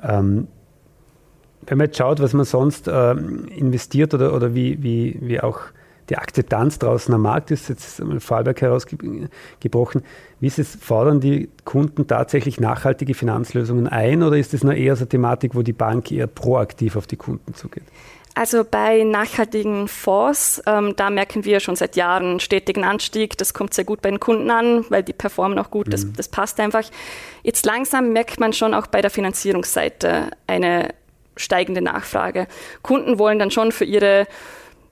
Ähm, 0.00 0.46
wenn 1.62 1.78
man 1.78 1.88
jetzt 1.88 1.98
schaut, 1.98 2.20
was 2.20 2.32
man 2.32 2.44
sonst 2.44 2.86
äh, 2.86 3.10
investiert 3.10 4.14
oder, 4.14 4.34
oder 4.34 4.54
wie, 4.54 4.80
wie, 4.84 5.18
wie 5.20 5.40
auch 5.40 5.62
die 6.08 6.16
Akzeptanz 6.16 6.78
draußen 6.78 7.12
am 7.12 7.22
Markt 7.22 7.50
ist, 7.50 7.68
jetzt 7.68 8.00
einmal 8.00 8.20
Vorarlberg 8.20 8.60
herausgebrochen. 8.60 10.02
Wie 10.40 10.46
ist 10.46 10.58
es, 10.58 10.76
fordern 10.76 11.20
die 11.20 11.48
Kunden 11.64 12.06
tatsächlich 12.06 12.60
nachhaltige 12.60 13.14
Finanzlösungen 13.14 13.88
ein 13.88 14.22
oder 14.22 14.36
ist 14.36 14.54
es 14.54 14.62
nur 14.62 14.74
eher 14.74 14.96
so 14.96 15.02
eine 15.02 15.08
Thematik, 15.08 15.54
wo 15.54 15.62
die 15.62 15.72
Bank 15.72 16.12
eher 16.12 16.26
proaktiv 16.26 16.96
auf 16.96 17.06
die 17.06 17.16
Kunden 17.16 17.54
zugeht? 17.54 17.84
Also 18.36 18.64
bei 18.70 19.02
nachhaltigen 19.02 19.88
Fonds, 19.88 20.62
ähm, 20.66 20.92
da 20.94 21.08
merken 21.08 21.46
wir 21.46 21.58
schon 21.58 21.74
seit 21.74 21.96
Jahren 21.96 22.38
stetigen 22.38 22.84
Anstieg. 22.84 23.38
Das 23.38 23.54
kommt 23.54 23.72
sehr 23.72 23.84
gut 23.84 24.02
bei 24.02 24.10
den 24.10 24.20
Kunden 24.20 24.50
an, 24.50 24.84
weil 24.90 25.02
die 25.02 25.14
performen 25.14 25.58
auch 25.58 25.70
gut. 25.70 25.90
Das, 25.90 26.04
mhm. 26.04 26.12
das 26.16 26.28
passt 26.28 26.60
einfach. 26.60 26.84
Jetzt 27.42 27.64
langsam 27.64 28.12
merkt 28.12 28.38
man 28.38 28.52
schon 28.52 28.74
auch 28.74 28.88
bei 28.88 29.00
der 29.00 29.10
Finanzierungsseite 29.10 30.32
eine 30.46 30.90
steigende 31.34 31.80
Nachfrage. 31.80 32.46
Kunden 32.82 33.18
wollen 33.18 33.38
dann 33.38 33.50
schon 33.50 33.72
für 33.72 33.86
ihre 33.86 34.26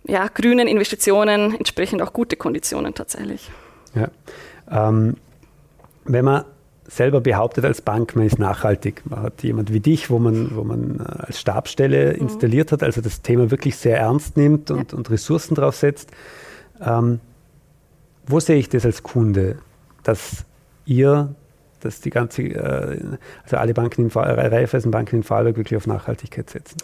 ja, 0.07 0.29
grünen 0.29 0.69
Investitionen 0.69 1.55
entsprechend 1.57 2.03
auch 2.03 2.13
gute 2.13 2.37
Konditionen 2.37 2.95
tatsächlich. 2.95 3.51
Ja. 3.95 4.09
Ähm, 4.71 5.17
wenn 6.05 6.25
man 6.25 6.45
selber 6.87 7.21
behauptet 7.21 7.65
als 7.65 7.81
Bank, 7.81 8.15
man 8.15 8.27
ist 8.27 8.39
nachhaltig. 8.39 9.03
Man 9.09 9.23
hat 9.23 9.43
jemand 9.43 9.73
wie 9.73 9.81
dich, 9.81 10.11
wo 10.11 10.19
man, 10.19 10.55
wo 10.55 10.65
man 10.65 11.01
äh, 11.01 11.27
als 11.27 11.41
Stabsstelle 11.41 12.15
mhm. 12.15 12.23
installiert 12.23 12.73
hat, 12.73 12.83
also 12.83 13.01
das 13.01 13.23
Thema 13.23 13.51
wirklich 13.51 13.77
sehr 13.77 13.99
ernst 13.99 14.37
nimmt 14.37 14.71
und, 14.71 14.93
ja. 14.93 14.99
und 14.99 15.11
Ressourcen 15.11 15.55
drauf 15.55 15.77
setzt. 15.77 16.11
Ähm, 16.81 17.21
wo 18.27 18.41
sehe 18.41 18.57
ich 18.57 18.69
das 18.69 18.85
als 18.85 19.03
Kunde, 19.03 19.59
dass 20.03 20.45
ihr, 20.85 21.35
dass 21.81 22.01
die 22.01 22.11
ganze, 22.11 22.43
äh, 22.43 23.17
also 23.45 23.57
alle 23.57 23.75
Banken 23.75 24.03
in 24.03 24.11
Raiffeisenbanken 24.11 25.19
in 25.19 25.23
Vorarlberg 25.23 25.57
wirklich 25.57 25.77
auf 25.77 25.87
Nachhaltigkeit 25.87 26.51
setzen? 26.51 26.79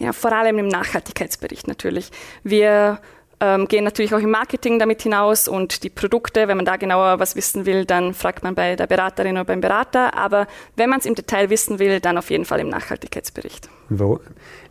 Ja, 0.00 0.14
vor 0.14 0.32
allem 0.32 0.58
im 0.58 0.68
Nachhaltigkeitsbericht 0.68 1.68
natürlich. 1.68 2.10
Wir 2.42 3.00
ähm, 3.38 3.68
gehen 3.68 3.84
natürlich 3.84 4.14
auch 4.14 4.20
im 4.20 4.30
Marketing 4.30 4.78
damit 4.78 5.02
hinaus 5.02 5.46
und 5.46 5.82
die 5.82 5.90
Produkte, 5.90 6.48
wenn 6.48 6.56
man 6.56 6.64
da 6.64 6.76
genauer 6.76 7.18
was 7.18 7.36
wissen 7.36 7.66
will, 7.66 7.84
dann 7.84 8.14
fragt 8.14 8.42
man 8.42 8.54
bei 8.54 8.76
der 8.76 8.86
Beraterin 8.86 9.36
oder 9.36 9.44
beim 9.44 9.60
Berater. 9.60 10.14
Aber 10.14 10.46
wenn 10.74 10.88
man 10.88 11.00
es 11.00 11.06
im 11.06 11.14
Detail 11.14 11.50
wissen 11.50 11.78
will, 11.78 12.00
dann 12.00 12.16
auf 12.16 12.30
jeden 12.30 12.46
Fall 12.46 12.60
im 12.60 12.70
Nachhaltigkeitsbericht. 12.70 13.68
Wo 13.90 14.20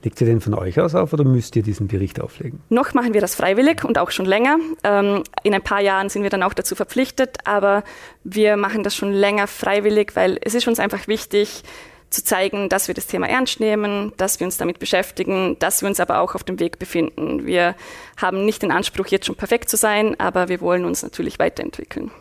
legt 0.04 0.20
ihr 0.20 0.26
den 0.26 0.42
von 0.42 0.56
euch 0.56 0.80
aus 0.80 0.96
auf 0.96 1.14
oder 1.14 1.24
müsst 1.24 1.56
ihr 1.56 1.62
diesen 1.62 1.88
Bericht 1.88 2.20
auflegen? 2.20 2.62
Noch 2.70 2.96
machen 2.96 3.14
wir 3.14 3.22
das 3.22 3.36
freiwillig 3.36 3.84
und 3.84 4.00
auch 4.00 4.10
schon 4.10 4.26
länger. 4.26 4.58
Ähm, 4.84 5.24
in 5.44 5.54
ein 5.54 5.62
paar 5.62 5.82
Jahren 5.82 6.10
sind 6.10 6.24
wir 6.24 6.32
dann 6.32 6.42
auch 6.42 6.56
dazu 6.56 6.74
verpflichtet, 6.74 7.38
aber 7.46 7.84
wir 8.24 8.58
machen 8.58 8.84
das 8.84 8.96
schon 8.96 9.12
länger 9.12 9.46
freiwillig, 9.46 10.16
weil 10.16 10.40
es 10.42 10.56
ist 10.56 10.68
uns 10.68 10.80
einfach 10.80 11.08
wichtig, 11.08 11.64
zu 12.10 12.24
zeigen, 12.24 12.70
dass 12.70 12.88
wir 12.88 12.96
das 12.96 13.08
Thema 13.08 13.28
ernst 13.28 13.60
nehmen, 13.60 14.14
dass 14.18 14.40
wir 14.40 14.46
uns 14.46 14.58
damit 14.58 14.80
beschäftigen, 14.80 15.58
dass 15.60 15.82
wir 15.82 15.90
uns 15.90 16.00
aber 16.00 16.20
auch 16.20 16.36
auf 16.36 16.44
dem 16.44 16.60
Weg 16.60 16.80
befinden. 16.80 17.46
Wir 17.46 17.76
haben 18.18 18.46
nicht 18.46 18.62
den 18.62 18.72
Anspruch, 18.72 19.08
jetzt 19.08 19.26
schon 19.26 19.36
perfekt 19.36 19.70
zu 19.70 19.78
sein, 19.78 20.20
aber 20.20 20.50
wir 20.50 20.62
wollen 20.62 20.86
uns 20.86 21.04
natürlich 21.04 21.40
weiterentwickeln. 21.40 22.12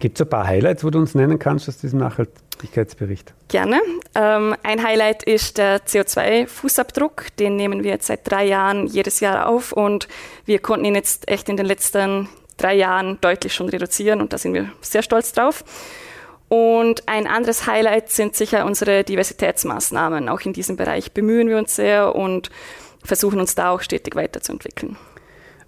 Gibt 0.00 0.18
es 0.18 0.26
ein 0.26 0.30
paar 0.30 0.46
Highlights, 0.46 0.82
wo 0.82 0.90
du 0.90 0.98
uns 0.98 1.14
nennen 1.14 1.38
kannst 1.38 1.68
aus 1.68 1.76
diesem 1.76 1.98
Nachhaltigkeitsbericht? 1.98 3.34
Gerne. 3.48 3.80
Ähm, 4.14 4.56
ein 4.62 4.82
Highlight 4.82 5.22
ist 5.24 5.58
der 5.58 5.82
CO2-Fußabdruck. 5.84 7.36
Den 7.38 7.56
nehmen 7.56 7.84
wir 7.84 7.90
jetzt 7.90 8.06
seit 8.06 8.28
drei 8.30 8.46
Jahren 8.46 8.86
jedes 8.86 9.20
Jahr 9.20 9.46
auf 9.46 9.72
und 9.72 10.08
wir 10.46 10.58
konnten 10.60 10.86
ihn 10.86 10.94
jetzt 10.94 11.28
echt 11.28 11.50
in 11.50 11.58
den 11.58 11.66
letzten 11.66 12.30
drei 12.56 12.74
Jahren 12.74 13.18
deutlich 13.20 13.54
schon 13.54 13.68
reduzieren 13.68 14.22
und 14.22 14.32
da 14.32 14.38
sind 14.38 14.54
wir 14.54 14.72
sehr 14.80 15.02
stolz 15.02 15.32
drauf. 15.32 15.64
Und 16.50 17.08
ein 17.08 17.28
anderes 17.28 17.68
Highlight 17.68 18.10
sind 18.10 18.34
sicher 18.34 18.66
unsere 18.66 19.04
Diversitätsmaßnahmen. 19.04 20.28
Auch 20.28 20.40
in 20.40 20.52
diesem 20.52 20.76
Bereich 20.76 21.12
bemühen 21.12 21.48
wir 21.48 21.56
uns 21.56 21.76
sehr 21.76 22.16
und 22.16 22.50
versuchen 23.04 23.38
uns 23.38 23.54
da 23.54 23.70
auch 23.70 23.82
stetig 23.82 24.16
weiterzuentwickeln. 24.16 24.96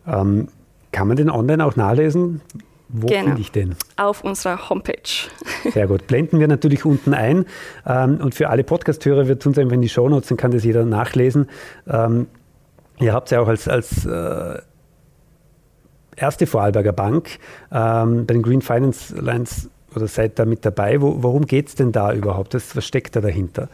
Ähm, 0.09 0.49
kann 0.91 1.07
man 1.07 1.17
den 1.17 1.31
online 1.31 1.65
auch 1.65 1.77
nachlesen? 1.77 2.41
Wo 2.89 3.07
genau. 3.07 3.27
finde 3.27 3.41
ich 3.41 3.53
den? 3.53 3.77
Auf 3.97 4.25
unserer 4.25 4.69
Homepage. 4.69 5.31
Sehr 5.73 5.87
gut. 5.87 6.09
Blenden 6.09 6.41
wir 6.41 6.49
natürlich 6.49 6.85
unten 6.85 7.15
ein. 7.15 7.47
Ähm, 7.87 8.19
und 8.21 8.35
für 8.35 8.51
alle 8.51 8.65
Podcast-Hörer, 8.65 9.29
wir 9.29 9.39
tun 9.39 9.53
es 9.53 9.59
einfach 9.59 9.75
in 9.75 9.83
die 9.83 9.89
Shownotes, 9.89 10.31
dann 10.31 10.37
kann 10.37 10.51
das 10.51 10.65
jeder 10.65 10.85
nachlesen. 10.85 11.49
Ähm, 11.87 12.27
ihr 12.99 13.12
habt 13.12 13.31
ja 13.31 13.41
auch 13.41 13.47
als, 13.47 13.69
als 13.69 14.05
äh, 14.05 14.59
erste 16.17 16.47
Vorarlberger 16.49 16.93
Bank 16.93 17.39
ähm, 17.71 18.27
bei 18.27 18.35
den 18.35 18.43
Green 18.43 18.62
Finance 18.62 19.15
Lines 19.15 19.71
oder 19.95 20.09
seid 20.09 20.39
da 20.39 20.45
mit 20.45 20.65
dabei. 20.65 21.01
Wo, 21.01 21.23
worum 21.23 21.47
geht 21.47 21.69
es 21.69 21.75
denn 21.75 21.93
da 21.93 22.13
überhaupt? 22.13 22.55
Was, 22.55 22.75
was 22.77 22.87
steckt 22.87 23.17
da 23.17 23.21
dahinter? 23.21 23.69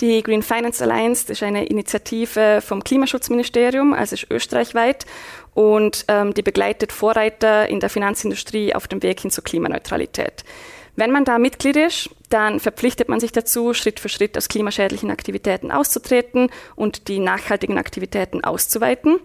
Die 0.00 0.22
Green 0.22 0.42
Finance 0.42 0.82
Alliance 0.82 1.32
ist 1.32 1.42
eine 1.42 1.66
Initiative 1.66 2.60
vom 2.60 2.84
Klimaschutzministerium, 2.84 3.94
also 3.94 4.14
ist 4.14 4.30
österreichweit 4.30 5.06
und 5.54 6.04
ähm, 6.06 6.34
die 6.34 6.42
begleitet 6.42 6.92
Vorreiter 6.92 7.68
in 7.68 7.80
der 7.80 7.90
Finanzindustrie 7.90 8.74
auf 8.74 8.86
dem 8.86 9.02
Weg 9.02 9.20
hin 9.20 9.32
zur 9.32 9.42
Klimaneutralität. 9.42 10.44
Wenn 10.98 11.12
man 11.12 11.24
da 11.24 11.38
Mitglied 11.38 11.76
ist, 11.76 12.10
dann 12.28 12.58
verpflichtet 12.58 13.08
man 13.08 13.20
sich 13.20 13.30
dazu, 13.30 13.72
Schritt 13.72 14.00
für 14.00 14.08
Schritt 14.08 14.36
aus 14.36 14.48
klimaschädlichen 14.48 15.12
Aktivitäten 15.12 15.70
auszutreten 15.70 16.50
und 16.74 17.06
die 17.06 17.20
nachhaltigen 17.20 17.78
Aktivitäten 17.78 18.42
auszuweiten. 18.42 19.18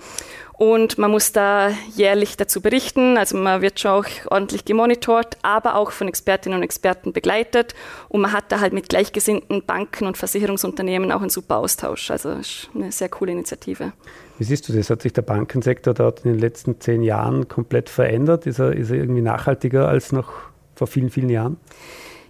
Und 0.54 1.00
man 1.00 1.10
muss 1.10 1.32
da 1.32 1.72
jährlich 1.96 2.38
dazu 2.38 2.62
berichten. 2.62 3.18
Also 3.18 3.38
man 3.38 3.64
wird 3.64 3.80
schon 3.80 3.90
auch 3.90 4.06
ordentlich 4.30 4.66
gemonitort, 4.66 5.38
aber 5.42 5.76
auch 5.76 5.90
von 5.90 6.08
Expertinnen 6.08 6.60
und 6.60 6.64
Experten 6.64 7.12
begleitet. 7.12 7.74
Und 8.08 8.22
man 8.22 8.34
hat 8.34 8.52
da 8.52 8.60
halt 8.60 8.74
mit 8.74 8.88
gleichgesinnten 8.88 9.66
Banken 9.66 10.06
und 10.06 10.16
Versicherungsunternehmen 10.16 11.12
auch 11.12 11.22
einen 11.22 11.32
super 11.32 11.58
Austausch. 11.58 12.12
Also 12.12 12.30
ist 12.34 12.70
eine 12.76 12.92
sehr 12.92 13.10
coole 13.10 13.32
Initiative. 13.32 13.94
Wie 14.38 14.44
siehst 14.44 14.70
du 14.70 14.74
das? 14.74 14.92
Hat 14.92 15.02
sich 15.02 15.14
der 15.14 15.24
Bankensektor 15.24 15.96
dort 15.96 16.24
in 16.24 16.34
den 16.34 16.40
letzten 16.40 16.80
zehn 16.80 17.02
Jahren 17.02 17.48
komplett 17.48 17.90
verändert? 17.90 18.46
Ist 18.46 18.60
er, 18.60 18.74
ist 18.74 18.92
er 18.92 18.98
irgendwie 18.98 19.24
nachhaltiger 19.24 19.88
als 19.88 20.12
noch 20.12 20.53
vor 20.76 20.88
vielen, 20.88 21.10
vielen 21.10 21.30
Jahren? 21.30 21.58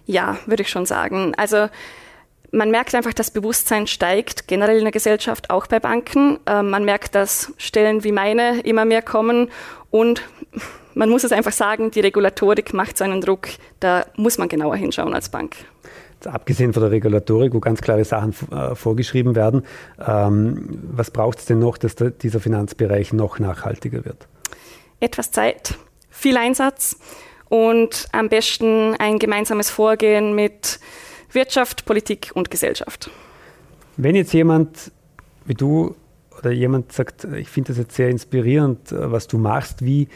Ja, 0.06 0.38
würde 0.46 0.62
ich 0.62 0.68
schon 0.68 0.86
sagen. 0.86 1.34
Also 1.36 1.68
man 2.54 2.70
merkt 2.70 2.94
einfach, 2.94 3.12
das 3.12 3.30
Bewusstsein 3.30 3.86
steigt 3.86 4.46
generell 4.46 4.78
in 4.78 4.84
der 4.84 4.92
Gesellschaft, 4.92 5.50
auch 5.50 5.66
bei 5.66 5.80
Banken. 5.80 6.38
Ähm, 6.46 6.70
man 6.70 6.84
merkt, 6.84 7.14
dass 7.14 7.52
Stellen 7.58 8.04
wie 8.04 8.12
meine 8.12 8.60
immer 8.60 8.84
mehr 8.84 9.02
kommen 9.02 9.50
und 9.90 10.22
man 10.94 11.10
muss 11.10 11.24
es 11.24 11.32
einfach 11.32 11.52
sagen, 11.52 11.90
die 11.90 12.00
Regulatorik 12.00 12.72
macht 12.72 12.96
so 12.96 13.04
einen 13.04 13.20
Druck, 13.20 13.48
da 13.80 14.06
muss 14.16 14.38
man 14.38 14.48
genauer 14.48 14.76
hinschauen 14.76 15.14
als 15.14 15.28
Bank. 15.28 15.56
Abgesehen 16.24 16.72
von 16.72 16.82
der 16.82 16.92
Regulatorik, 16.92 17.52
wo 17.52 17.60
ganz 17.60 17.82
klare 17.82 18.04
Sachen 18.04 18.34
äh, 18.50 18.74
vorgeschrieben 18.74 19.34
werden, 19.34 19.64
ähm, 20.06 20.78
was 20.92 21.10
braucht 21.10 21.40
es 21.40 21.44
denn 21.44 21.58
noch, 21.58 21.76
dass 21.76 21.96
der, 21.96 22.10
dieser 22.10 22.40
Finanzbereich 22.40 23.12
noch 23.12 23.38
nachhaltiger 23.38 24.04
wird? 24.04 24.26
Etwas 25.00 25.32
Zeit, 25.32 25.74
viel 26.08 26.36
Einsatz 26.36 26.96
und 27.54 28.08
am 28.10 28.28
besten 28.28 28.96
ein 28.98 29.20
gemeinsames 29.20 29.70
Vorgehen 29.70 30.34
mit 30.34 30.80
Wirtschaft, 31.30 31.84
Politik 31.84 32.32
und 32.34 32.50
Gesellschaft. 32.50 33.12
Wenn 33.96 34.16
jetzt 34.16 34.32
jemand 34.34 34.90
wie 35.44 35.54
du 35.54 35.94
oder 36.36 36.50
jemand 36.50 36.90
sagt, 36.90 37.22
ich 37.22 37.48
finde 37.48 37.68
das 37.68 37.78
jetzt 37.78 37.94
sehr 37.94 38.08
inspirierend, 38.08 38.90
äh, 38.90 39.12
was 39.12 39.28
du 39.28 39.38
machst, 39.38 39.84
wie, 39.84 40.08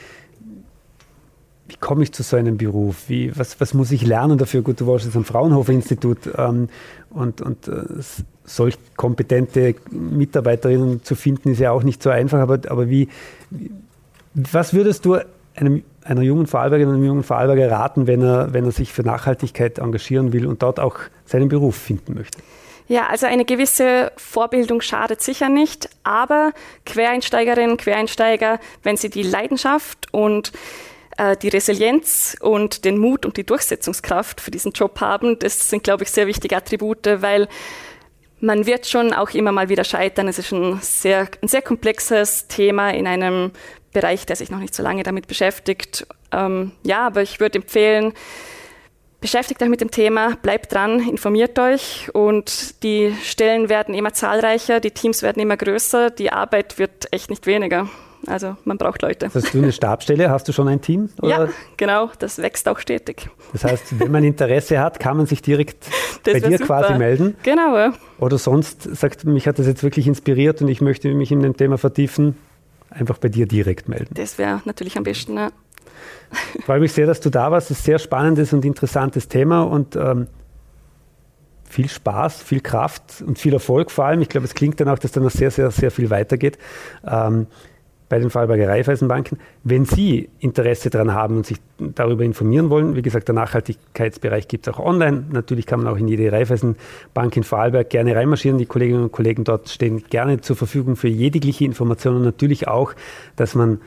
wie 1.68 1.76
komme 1.76 2.02
ich 2.02 2.10
zu 2.10 2.24
so 2.24 2.36
einem 2.36 2.56
Beruf? 2.56 3.04
Wie, 3.08 3.30
was, 3.38 3.60
was 3.60 3.72
muss 3.72 3.92
ich 3.92 4.04
lernen 4.04 4.36
dafür? 4.36 4.62
Gut, 4.62 4.80
du 4.80 4.88
warst 4.88 5.04
jetzt 5.04 5.14
am 5.14 5.24
Fraunhofer-Institut 5.24 6.18
ähm, 6.36 6.68
und, 7.10 7.40
und 7.40 7.68
äh, 7.68 7.84
solch 8.46 8.76
kompetente 8.96 9.76
Mitarbeiterinnen 9.92 11.04
zu 11.04 11.14
finden, 11.14 11.52
ist 11.52 11.60
ja 11.60 11.70
auch 11.70 11.84
nicht 11.84 12.02
so 12.02 12.10
einfach, 12.10 12.40
aber, 12.40 12.58
aber 12.68 12.90
wie, 12.90 13.08
was 14.34 14.74
würdest 14.74 15.04
du 15.04 15.18
einem 15.54 15.84
einer 16.08 16.22
jungen 16.22 16.46
Vorarlbergerin, 16.46 16.94
einem 16.94 17.04
jungen 17.04 17.22
Vorarlberger 17.22 17.70
raten, 17.70 18.06
wenn 18.06 18.22
er, 18.22 18.52
wenn 18.54 18.64
er 18.64 18.72
sich 18.72 18.92
für 18.92 19.02
Nachhaltigkeit 19.02 19.78
engagieren 19.78 20.32
will 20.32 20.46
und 20.46 20.62
dort 20.62 20.80
auch 20.80 20.96
seinen 21.24 21.48
Beruf 21.48 21.76
finden 21.76 22.14
möchte? 22.14 22.38
Ja, 22.88 23.06
also 23.08 23.26
eine 23.26 23.44
gewisse 23.44 24.12
Vorbildung 24.16 24.80
schadet 24.80 25.20
sicher 25.20 25.50
nicht, 25.50 25.90
aber 26.04 26.52
Quereinsteigerinnen, 26.86 27.76
Quereinsteiger, 27.76 28.58
wenn 28.82 28.96
sie 28.96 29.10
die 29.10 29.22
Leidenschaft 29.22 30.06
und 30.10 30.52
äh, 31.18 31.36
die 31.36 31.48
Resilienz 31.48 32.34
und 32.40 32.86
den 32.86 32.96
Mut 32.96 33.26
und 33.26 33.36
die 33.36 33.44
Durchsetzungskraft 33.44 34.40
für 34.40 34.50
diesen 34.50 34.72
Job 34.72 35.02
haben, 35.02 35.38
das 35.38 35.68
sind, 35.68 35.84
glaube 35.84 36.04
ich, 36.04 36.10
sehr 36.10 36.26
wichtige 36.26 36.56
Attribute, 36.56 37.04
weil 37.20 37.46
man 38.40 38.66
wird 38.66 38.86
schon 38.86 39.12
auch 39.12 39.30
immer 39.30 39.52
mal 39.52 39.68
wieder 39.68 39.84
scheitern. 39.84 40.28
Es 40.28 40.38
ist 40.38 40.52
ein 40.52 40.78
sehr, 40.80 41.28
ein 41.42 41.48
sehr 41.48 41.62
komplexes 41.62 42.46
Thema 42.46 42.90
in 42.90 43.06
einem 43.06 43.50
Bereich, 43.92 44.26
der 44.26 44.36
sich 44.36 44.50
noch 44.50 44.58
nicht 44.58 44.74
so 44.74 44.82
lange 44.82 45.02
damit 45.02 45.26
beschäftigt. 45.26 46.06
Ähm, 46.32 46.72
ja, 46.84 47.06
aber 47.06 47.22
ich 47.22 47.40
würde 47.40 47.58
empfehlen, 47.58 48.12
beschäftigt 49.20 49.62
euch 49.62 49.68
mit 49.68 49.80
dem 49.80 49.90
Thema, 49.90 50.36
bleibt 50.42 50.72
dran, 50.72 51.00
informiert 51.08 51.58
euch 51.58 52.10
und 52.12 52.82
die 52.82 53.14
Stellen 53.22 53.68
werden 53.68 53.94
immer 53.94 54.12
zahlreicher, 54.12 54.80
die 54.80 54.90
Teams 54.90 55.22
werden 55.22 55.40
immer 55.42 55.56
größer, 55.56 56.10
die 56.10 56.30
Arbeit 56.32 56.78
wird 56.78 57.12
echt 57.12 57.30
nicht 57.30 57.46
weniger. 57.46 57.88
Also 58.26 58.56
man 58.64 58.78
braucht 58.78 59.02
Leute. 59.02 59.30
Hast 59.32 59.54
du 59.54 59.58
eine 59.58 59.72
Stabstelle? 59.72 60.28
Hast 60.28 60.48
du 60.48 60.52
schon 60.52 60.68
ein 60.68 60.80
Team? 60.80 61.08
Oder? 61.22 61.28
Ja, 61.28 61.48
genau. 61.76 62.10
Das 62.18 62.38
wächst 62.38 62.68
auch 62.68 62.78
stetig. 62.80 63.28
Das 63.52 63.64
heißt, 63.64 64.00
wenn 64.00 64.10
man 64.10 64.24
Interesse 64.24 64.80
hat, 64.80 64.98
kann 64.98 65.16
man 65.16 65.26
sich 65.26 65.40
direkt 65.40 65.86
das 66.24 66.34
bei 66.34 66.40
dir 66.40 66.58
super. 66.58 66.80
quasi 66.80 66.98
melden. 66.98 67.36
Genau. 67.44 67.76
Ja. 67.76 67.92
Oder 68.18 68.36
sonst 68.36 68.82
sagt, 68.82 69.24
mich 69.24 69.46
hat 69.46 69.58
das 69.58 69.66
jetzt 69.66 69.82
wirklich 69.82 70.06
inspiriert 70.06 70.60
und 70.60 70.68
ich 70.68 70.80
möchte 70.80 71.14
mich 71.14 71.30
in 71.30 71.40
dem 71.40 71.56
Thema 71.56 71.78
vertiefen, 71.78 72.36
einfach 72.90 73.18
bei 73.18 73.28
dir 73.28 73.46
direkt 73.46 73.88
melden. 73.88 74.14
Das 74.14 74.38
wäre 74.38 74.62
natürlich 74.64 74.96
am 74.96 75.04
besten. 75.04 75.38
Ich 76.54 76.64
freue 76.64 76.80
mich 76.80 76.92
sehr, 76.92 77.06
dass 77.06 77.20
du 77.20 77.30
da 77.30 77.50
warst. 77.50 77.70
Das 77.70 77.78
ist 77.78 77.84
ein 77.84 77.86
sehr 77.86 77.98
spannendes 77.98 78.52
und 78.52 78.64
interessantes 78.64 79.28
Thema 79.28 79.62
und 79.62 79.96
ähm, 79.96 80.26
viel 81.68 81.88
Spaß, 81.88 82.42
viel 82.42 82.60
Kraft 82.60 83.22
und 83.26 83.38
viel 83.38 83.52
Erfolg 83.52 83.90
vor 83.90 84.06
allem. 84.06 84.22
Ich 84.22 84.28
glaube, 84.28 84.46
es 84.46 84.54
klingt 84.54 84.80
dann 84.80 84.88
auch, 84.88 84.98
dass 84.98 85.12
da 85.12 85.20
noch 85.20 85.30
sehr, 85.30 85.50
sehr, 85.50 85.70
sehr 85.70 85.90
viel 85.90 86.10
weitergeht. 86.10 86.58
Ähm, 87.06 87.46
bei 88.08 88.18
den 88.18 88.30
Vorarlberger 88.30 88.68
Raiffeisenbanken. 88.68 89.38
Wenn 89.64 89.84
Sie 89.84 90.28
Interesse 90.40 90.90
daran 90.90 91.12
haben 91.12 91.38
und 91.38 91.46
sich 91.46 91.58
darüber 91.78 92.24
informieren 92.24 92.70
wollen, 92.70 92.96
wie 92.96 93.02
gesagt, 93.02 93.28
der 93.28 93.34
Nachhaltigkeitsbereich 93.34 94.48
gibt 94.48 94.66
es 94.66 94.74
auch 94.74 94.78
online. 94.78 95.24
Natürlich 95.30 95.66
kann 95.66 95.82
man 95.82 95.92
auch 95.92 95.98
in 95.98 96.08
jede 96.08 96.32
Raiffeisenbank 96.32 97.36
in 97.36 97.42
Vorarlberg 97.42 97.90
gerne 97.90 98.16
reinmarschieren. 98.16 98.58
Die 98.58 98.66
Kolleginnen 98.66 99.04
und 99.04 99.12
Kollegen 99.12 99.44
dort 99.44 99.68
stehen 99.68 100.02
gerne 100.08 100.40
zur 100.40 100.56
Verfügung 100.56 100.96
für 100.96 101.08
jegliche 101.08 101.64
Informationen. 101.64 102.24
Natürlich 102.24 102.68
auch, 102.68 102.94
dass 103.36 103.54
man 103.54 103.80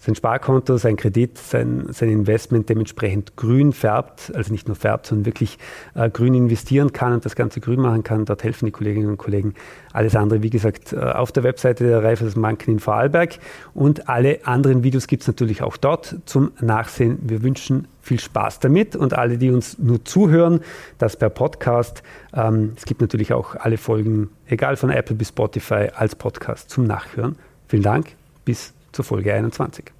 sein 0.00 0.14
Sparkonto, 0.14 0.78
sein 0.78 0.96
Kredit, 0.96 1.36
sein, 1.36 1.86
sein 1.90 2.08
Investment 2.08 2.70
dementsprechend 2.70 3.36
grün 3.36 3.74
färbt, 3.74 4.32
also 4.34 4.50
nicht 4.50 4.66
nur 4.66 4.74
färbt, 4.74 5.06
sondern 5.06 5.26
wirklich 5.26 5.58
äh, 5.94 6.08
grün 6.08 6.32
investieren 6.32 6.94
kann 6.94 7.12
und 7.12 7.26
das 7.26 7.36
Ganze 7.36 7.60
grün 7.60 7.80
machen 7.80 8.02
kann. 8.02 8.24
Dort 8.24 8.42
helfen 8.42 8.64
die 8.64 8.72
Kolleginnen 8.72 9.10
und 9.10 9.18
Kollegen. 9.18 9.54
Alles 9.92 10.16
andere, 10.16 10.42
wie 10.42 10.48
gesagt, 10.48 10.94
äh, 10.94 10.96
auf 10.96 11.32
der 11.32 11.42
Webseite 11.44 11.84
der 11.86 12.02
Raiffeisenbanken 12.02 12.74
in 12.74 12.80
Vorarlberg 12.80 13.38
und 13.74 14.08
alle 14.08 14.40
anderen 14.46 14.82
Videos 14.82 15.06
gibt 15.06 15.22
es 15.22 15.26
natürlich 15.26 15.60
auch 15.62 15.76
dort 15.76 16.16
zum 16.24 16.52
Nachsehen. 16.60 17.18
Wir 17.22 17.42
wünschen 17.42 17.86
viel 18.00 18.18
Spaß 18.18 18.60
damit 18.60 18.96
und 18.96 19.12
alle, 19.12 19.36
die 19.36 19.50
uns 19.50 19.78
nur 19.78 20.02
zuhören, 20.04 20.60
das 20.96 21.16
per 21.16 21.28
Podcast. 21.28 22.02
Ähm, 22.32 22.72
es 22.74 22.86
gibt 22.86 23.02
natürlich 23.02 23.34
auch 23.34 23.54
alle 23.54 23.76
Folgen, 23.76 24.30
egal 24.46 24.76
von 24.76 24.88
Apple 24.88 25.16
bis 25.16 25.28
Spotify, 25.28 25.88
als 25.94 26.16
Podcast 26.16 26.70
zum 26.70 26.84
Nachhören. 26.84 27.36
Vielen 27.68 27.82
Dank, 27.82 28.06
bis 28.46 28.72
zur 28.92 29.04
Folge 29.04 29.34
21. 29.34 29.92